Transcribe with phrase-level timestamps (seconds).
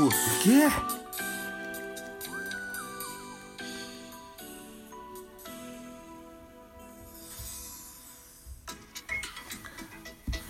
[0.00, 0.68] おすげえ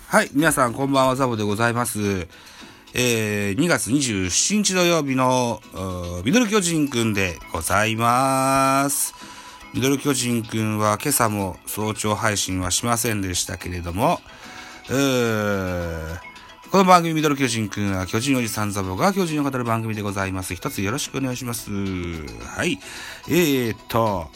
[0.07, 2.27] はい、皆さんこんばんは、ザボでございます。
[2.93, 5.61] えー、2月27日土曜日の、
[6.23, 9.15] ミドル巨人くんでございます。
[9.73, 14.19] ミドル巨人くんは今朝も早朝配信はしませんでしたけれども、
[16.71, 20.53] この番組ミドル巨人くんは巨人おじさんザボが巨人を語る番組でございます。
[20.53, 21.71] 一つよろしくお願いします。
[21.71, 22.79] はい。
[23.27, 24.27] えー、っと、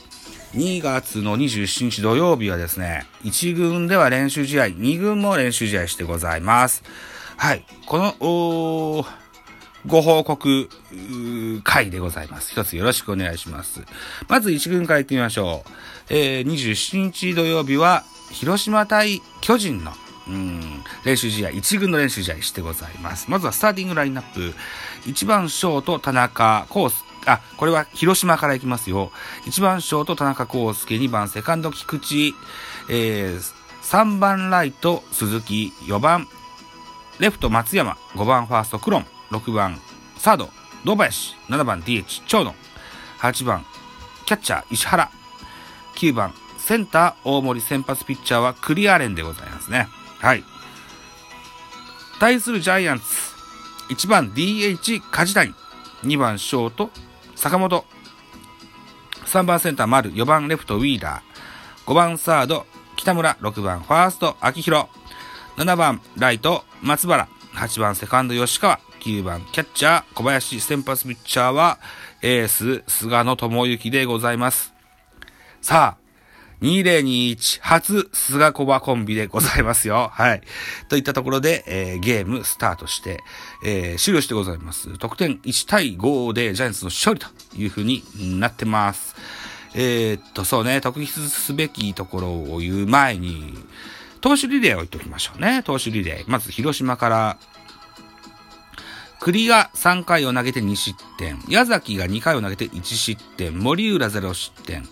[0.55, 6.83] 2月の27日土曜日はですね、1軍では練習試合、2軍も練習試合してございます。
[7.37, 7.65] はい。
[7.85, 9.05] この、お
[9.85, 10.69] ご報告
[11.63, 12.51] 会でございます。
[12.51, 13.83] 一つよろしくお願いします。
[14.27, 15.69] まず1軍から行ってみましょう。
[16.09, 19.91] えー、27日土曜日は、広島対巨人の、
[20.27, 23.29] うん、練習試合、1軍の練習試合してございます。
[23.29, 24.53] まずはスターティングラインナップ。
[25.05, 27.03] 1番ショート、田中コース。
[27.25, 29.11] あ、これは広島から行きますよ。
[29.45, 32.35] 1番ショート、田中康介、2番セカンド、菊池、
[32.89, 33.39] えー、
[33.83, 36.27] 3番ライト、鈴木、4番、
[37.19, 39.79] レフト、松山、5番ファースト、クロン、6番、
[40.17, 40.49] サード、
[40.85, 42.55] 堂林、7番 DH、長野、
[43.19, 43.65] 8番、
[44.25, 45.11] キャッチャー、石原、
[45.95, 49.87] 9番、センター、大森先発ピッチャーはクリアレンでございますね。
[50.23, 50.43] はい。
[52.17, 53.03] 対するジャイアンツ、
[53.93, 55.53] 1番 DH、梶谷、
[56.03, 56.89] 2番ショート、
[57.35, 57.83] 坂本。
[59.25, 61.91] 3番センター丸、4番レフトウィーラー。
[61.91, 63.35] 5番サード、北村。
[63.41, 64.87] 6番ファースト、秋広。
[65.57, 67.27] 7番ライト、松原。
[67.55, 68.79] 8番セカンド、吉川。
[69.01, 70.61] 9番キャッチャー、小林。
[70.61, 71.79] 先発ピッチャーは、
[72.21, 74.73] エース、菅野智之でございます。
[75.61, 76.02] さあ、
[76.61, 80.09] 2021初菅小葉コンビでございますよ。
[80.13, 80.41] はい。
[80.89, 83.23] といったところで、えー、ゲームスタートして、
[83.65, 84.97] えー、終了してございます。
[84.97, 88.03] 得点1対5でジャイアンツの勝利という風に
[88.39, 89.15] なってます。
[89.75, 93.57] えー、っと、そうね、特筆すべきところを言う前に、
[94.21, 95.63] 投手リレーを言っておきましょうね。
[95.63, 96.31] 投手リレー。
[96.31, 97.37] まず広島から、
[99.19, 101.39] 栗が3回を投げて2失点。
[101.47, 103.57] 矢崎が2回を投げて1失点。
[103.57, 104.83] 森浦0失点。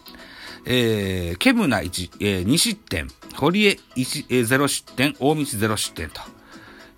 [0.65, 6.21] えー、ケムナ1、えー、2失点、堀江1、えー、0失点、大道0失点と。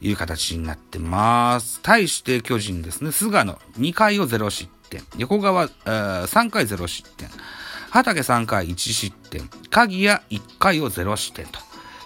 [0.04, 1.80] いう形になってます。
[1.82, 7.30] 対して巨人ですね、菅野2回を0失点、横川、3回0失点、
[7.90, 11.60] 畑3回1失点、鍵谷1回を0失点と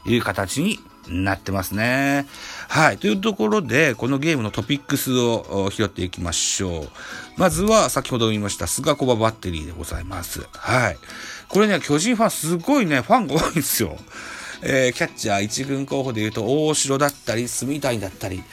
[0.09, 0.79] いう形に
[1.09, 2.25] なってますね。
[2.67, 2.97] はい。
[2.97, 6.89] というところで、このゲームのトピックスを拾っていきましょう。
[7.37, 10.47] まずは、先ほど言いました、菅小葉バッテリーでございます。
[10.53, 10.97] はい。
[11.49, 13.97] これね、巨人ファンすごいね、ファンが多いんですよ。
[14.61, 18.43] えー、キャッチャー一軍候補で言うと、大城だったり、住谷だったり、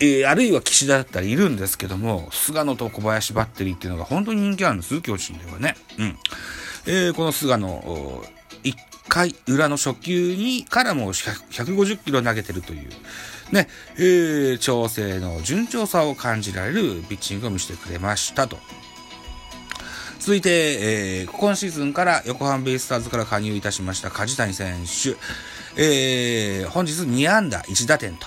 [0.00, 5.76] えー、あるいは岸田だったりいるんですけども、菅野と小林バッテリーっていうのが本当に人気あるんです、巨人ではね。
[5.98, 6.18] うん。
[6.86, 8.22] えー、この菅野、
[8.64, 8.74] 1
[9.08, 12.88] 回裏の初球にからも150キロ投げてるという、
[13.52, 18.58] ね、えー、調整の順調さを感じられるピッチングを見せてくれましたと。
[20.18, 25.16] 続いて、えー、今シーズンから横浜ベイスターズから加入いたしました梶谷選手。
[25.76, 28.26] えー、本日2安打1打点と、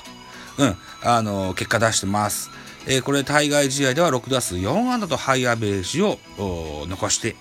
[0.59, 2.51] うん、あの、結果出してます。
[2.87, 7.35] えー、これ対外試合では6打数4安打とハイアベージを残して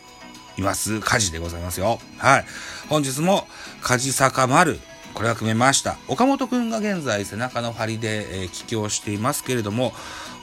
[0.56, 1.00] います。
[1.00, 1.98] 梶でございますよ。
[2.18, 2.44] はい。
[2.88, 3.46] 本日も
[3.82, 4.78] 梶坂丸、
[5.14, 5.96] これは組めました。
[6.08, 9.92] 岡本くんが現在背中の張りで、えー、帰郷していますけれども、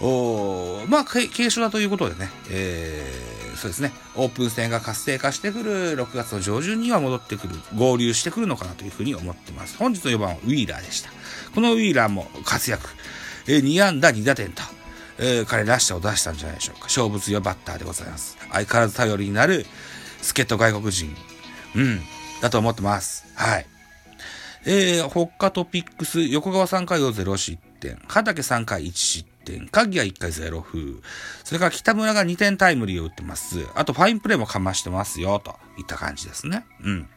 [0.02, 9.78] おまあ、軽症だということでね、えー、そうですね、オープン戦が活性化してくる6月の上旬には戻ってくる、合流してくるのかなというふうに思ってます。
[9.78, 11.12] 本日の4番はウィーラーでした。
[11.54, 12.90] このウィーラーも活躍、
[13.48, 14.64] えー、2安打2打点と、
[15.20, 16.86] えー、彼らしさを出したんじゃないでしょうか。
[16.86, 18.38] 勝負強バッターでございます。
[18.52, 19.68] 相変わらず頼りになる
[20.24, 21.16] 助っ人外国人、
[21.76, 22.02] うん、
[22.42, 23.26] だと思ってます。
[23.36, 23.66] はい。
[24.66, 30.80] えー、ホッカトピックス、横川3回を0失点、畑3回1失点、鍵は1回0風。
[31.44, 33.66] それから北村が2点タイムリーを打ってます。
[33.76, 36.66] あとファインプレーもかましてますよ、といった感じですね。
[36.82, 37.10] うん。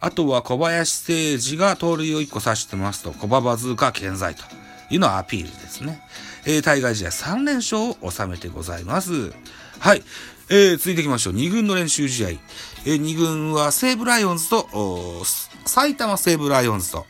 [0.00, 4.42] あとは小林誠司が盗塁を1個刺してますと、小ババズーカ健在と
[4.90, 6.02] いうのはアピールですね。
[6.44, 9.32] えー、対外試合3連勝を収めてございます。
[9.78, 10.02] はい。
[10.48, 11.34] えー、続いていきましょう。
[11.34, 12.28] 2軍の練習試合。
[12.30, 14.66] えー、2軍は西武ライオンズと、
[15.64, 17.06] 埼玉西武ライオンズと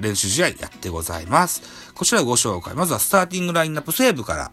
[0.00, 1.92] 練習試合やってございます。
[1.94, 2.74] こちらご紹介。
[2.74, 4.52] まずはスターティングラインナップ西武から。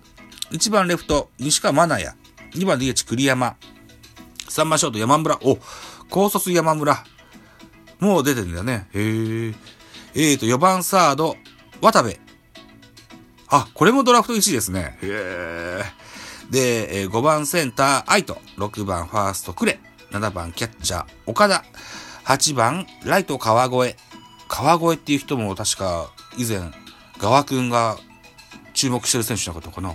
[0.51, 2.15] 1番レフト、西川真也。
[2.53, 3.57] 2番 DH 栗山。
[4.49, 5.37] 3番ショート山村。
[5.43, 5.57] お、
[6.09, 7.03] 高卒山村。
[7.99, 8.87] もう出てんだね。
[8.93, 9.53] へえ。
[10.15, 11.35] えーと、4番サード、
[11.81, 12.15] 渡部。
[13.49, 14.97] あ、これもドラフト1位ですね。
[15.01, 15.07] へ
[15.81, 15.83] え。
[16.49, 18.41] で、えー5番センター、アイト。
[18.57, 19.79] 6番ファースト、クレ。
[20.11, 21.63] 7番キャッチャー、岡田。
[22.25, 23.95] 8番、ライト、川越。
[24.47, 26.59] 川越っていう人も確か、以前、
[27.19, 27.97] 川くんが
[28.73, 29.93] 注目してる選手のことかな。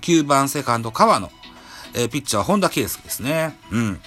[0.00, 1.30] 9番セカンド、川野。
[1.94, 3.56] えーピッチャー本田圭佑ですね。
[3.70, 4.00] うん。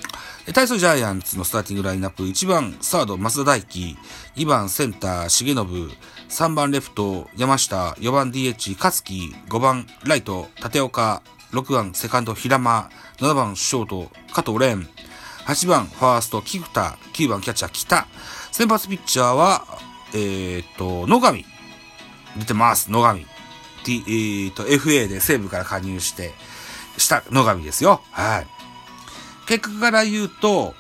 [0.45, 3.97] え対するジャイアンツのスターティングラインナップ、1番サード、増田大輝、
[4.35, 5.97] 2番センター、重信、
[6.29, 11.21] 3番レフト、山下、4番 DH、勝木、5番ライト、立岡、
[11.51, 14.87] 6番セカンド、平間、7番ショート、加藤蓮、
[15.45, 18.07] 8番ファースト、菊田、9番キャッチャー、北。
[18.51, 19.65] 先発ピッチャーは、
[20.13, 21.45] えーっと、野上。
[22.37, 23.25] 出てます、野上。
[23.85, 26.33] T、えーっと、FA で西部から加入して、
[26.97, 28.01] した野上ですよ。
[28.11, 28.47] はい。
[29.47, 30.75] 結果から言うと、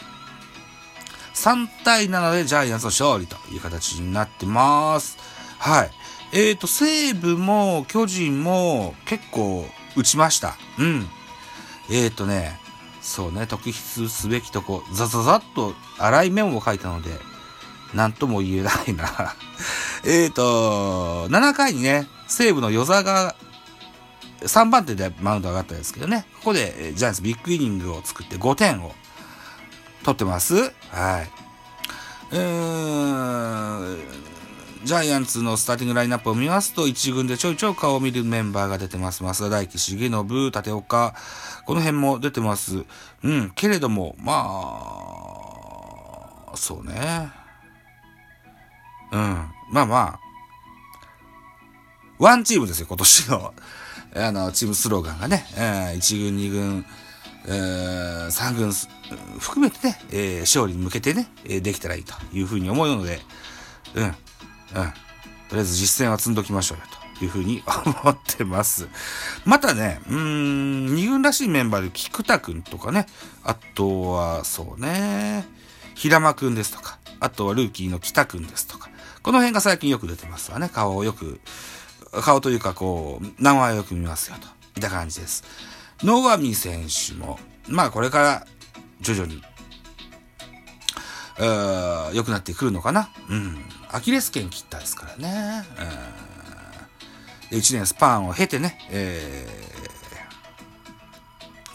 [1.33, 5.17] 3対7でジャイアンツの勝利という形になってます。
[5.59, 5.91] はい。
[6.33, 9.65] えーと、西武も巨人も結構
[9.97, 10.55] 打ちました。
[10.77, 11.07] うん。
[11.89, 12.59] えーとね、
[13.01, 17.09] そうね、特筆すべきとこ、ザザザっと荒いメモを書いたので、
[17.93, 19.35] なんとも言えないな。
[20.05, 23.35] えーと、7回にね、西武の与座が
[24.41, 28.93] 3番手でマウンド上がったんですけどね、ここでえージャイアンツビッグイニングを作って5点を
[30.03, 30.55] 取ってます。
[30.91, 31.31] はい。
[32.31, 33.86] うーん、
[34.87, 39.21] ジャイアンツのスターティングラインナップを見ますと、一軍でちょいちょい顔を見るメンバーが出てます。
[39.21, 41.13] 増田大輝、重信、立岡、
[41.65, 42.85] この辺も出てます。
[43.21, 44.33] うん、けれども、ま
[46.53, 47.29] あ、そうね。
[49.11, 49.19] うん、
[49.73, 50.19] まあまあ、
[52.17, 53.53] ワンチームですよ、今年の。
[54.15, 56.85] あの、チームスローガンがね、えー、1軍、2軍、
[57.47, 58.71] えー、3軍
[59.37, 63.19] 含めてね、えー勝利に向けてね、えーできたらいいというふうに思うので、
[63.93, 64.15] うん、
[64.75, 64.83] うん。
[65.49, 66.83] とりあえず実践は積んどきましょうよ
[67.17, 67.63] というふうに
[68.03, 68.87] 思ってます。
[69.45, 73.07] またね、うーん、2軍らしいメンバーで菊田くんとかね、
[73.43, 75.47] あとは、そうね、
[75.95, 78.89] 平間くんですとか、あとはルーキーの北くんですとか、
[79.23, 80.69] この辺が最近よく出てますわね。
[80.69, 81.39] 顔をよく、
[82.23, 84.47] 顔というかこう、名前をよく見ますよと。
[84.77, 85.43] いった感じです。
[86.03, 88.47] 野上選手も、まあこれから
[89.01, 89.41] 徐々に、
[91.39, 93.09] え良くなってくるのかな。
[93.29, 93.65] うん。
[93.91, 95.63] アキレス腱切ったですからね。
[97.51, 97.57] うん。
[97.57, 99.67] で、1年スパンを経てね、えー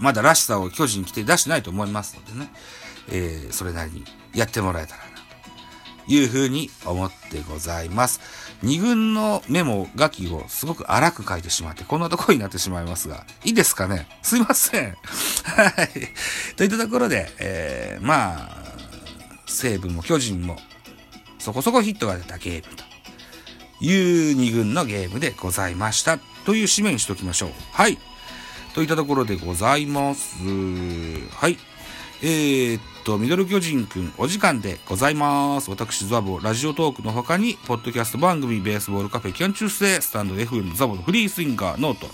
[0.01, 2.51] まだらしさを巨人に来て出してないと思いますのでね、
[3.09, 4.05] えーそれなりに
[4.35, 5.09] やってもらえたらな
[6.07, 8.21] というふうに思ってございます。
[8.63, 14.09] 二軍のメモ書きをすごく荒く書いてしまって、こんなとこになってしまいますが、いいですかね？
[14.23, 14.97] すいません。
[15.45, 16.57] はい。
[16.57, 18.65] といったところで、えー、まあ、
[19.47, 20.59] 西武も巨人も、
[21.43, 22.85] そこそこヒットが出たゲームと
[23.85, 26.19] いう二軍のゲームでございました。
[26.45, 27.51] という締めにしておきましょう。
[27.73, 27.99] はい。
[28.77, 30.37] といったところでございます。
[30.39, 31.59] はい。
[32.23, 35.69] えー、っと、ミドル巨人くん、お時間でございます。
[35.69, 42.07] 私、ザボ、ラジオトークの他に、ポッドキャスト番組、ベースボールカフェ、キャン中世、スタンド FM、ザボのフリースインガー、ノート、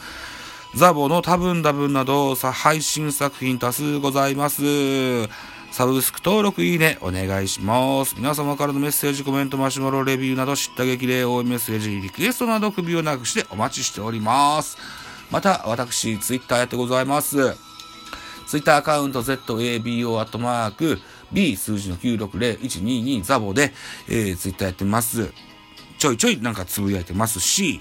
[0.75, 4.63] ザボの多分多分など、さ、配信作品多数ございます。
[5.79, 8.17] サブスク登録、いいね、お願いします。
[8.17, 14.77] 皆様からのメッセージ、コメント、マシュマロ、レビューなど、知った激励、応援メッセージ、リクエストなど、首をなくしてお待ちしております。
[15.31, 17.55] また、私、ツイッターやってございます。
[18.49, 20.99] ツイッターアカウント ZABO アットマーク
[21.31, 23.73] B 数字の960122ザボで、
[24.09, 25.33] えー、ツイッターやってます。
[25.99, 27.81] ちょいちょいなんかつぶやいてますし、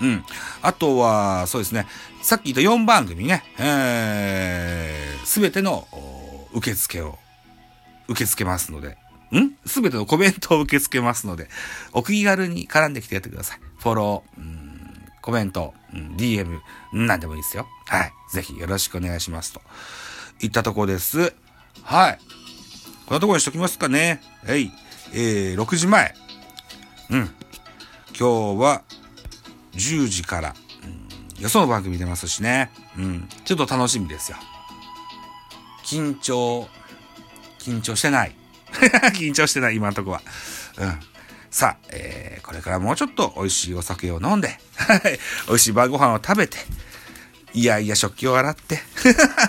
[0.00, 0.24] うん。
[0.62, 1.86] あとは、そうですね。
[2.22, 5.86] さっき言った4番組ね、えー、すべての
[6.52, 7.18] 受付を
[8.08, 8.96] 受け付けますので、
[9.32, 9.54] ん？
[9.66, 11.48] すべてのコメントを受け付けますので、
[11.92, 13.60] お気軽に絡んできてやってください。
[13.78, 14.68] フォロー、うん
[15.20, 16.60] コメント、うん、DM、
[16.94, 17.66] なんでもいいですよ。
[17.86, 18.12] はい。
[18.32, 19.52] ぜひよろしくお願いします。
[19.52, 19.60] と
[20.40, 21.34] いったとこです。
[21.82, 22.18] はい。
[23.04, 24.22] こんなとこにしときますかね。
[24.46, 24.72] はい。
[25.12, 26.14] えー、6時前。
[27.10, 27.30] うん。
[28.18, 28.82] 今日は
[29.74, 30.54] 10時から、
[31.36, 32.70] うん、よその番組出ますしね。
[32.96, 33.28] うん。
[33.44, 34.38] ちょっと楽しみですよ。
[35.84, 36.68] 緊張、
[37.58, 38.34] 緊張してない。
[39.14, 40.22] 緊張してない、今のとこは。
[40.78, 41.00] うん。
[41.50, 44.58] さあ、えー、これからもうちょっと美味しいお酒を飲んで、
[45.48, 46.58] 美味しい晩ご飯を食べて、
[47.54, 48.82] いやいや食器を洗って、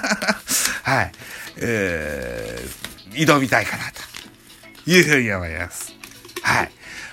[0.84, 1.12] はい、
[1.58, 5.94] えー、挑みたいかな、というふうに思います。
[6.42, 6.72] はい。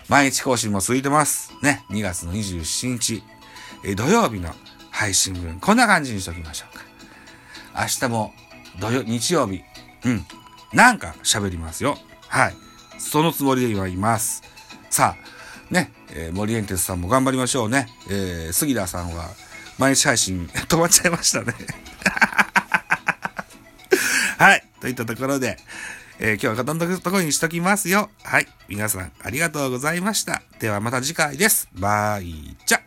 [0.09, 1.46] 毎日更新も続いてます。
[1.67, 3.25] ね、2月の27日、
[3.83, 4.55] え土曜日の
[4.93, 6.85] 配信分、こんな感じにしときましょうか。
[7.83, 8.33] 明日も
[8.79, 9.63] 土曜、日曜日、
[10.05, 10.25] うん、
[10.73, 11.99] なんか喋りますよ。
[12.29, 12.55] はい。
[12.99, 14.45] そのつもりで今います。
[14.91, 17.89] さあ、ね、えー、森エンテスさんも頑張りましょうね。
[18.09, 19.31] えー、杉田さんは、
[19.77, 21.53] 毎日配信 止まっちゃいましたね。
[24.39, 24.65] はい。
[24.81, 25.59] といったところで、
[26.19, 28.11] えー、今日はこんなところにしときますよ。
[28.23, 28.47] はい。
[28.69, 30.43] 皆さん、ありがとうございました。
[30.59, 31.69] ではまた次回です。
[31.75, 32.86] バイチャ